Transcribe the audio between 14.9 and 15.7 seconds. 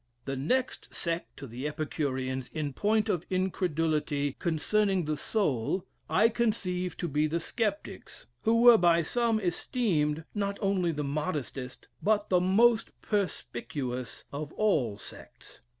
sects.